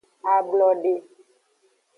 Ablode. 0.35 0.93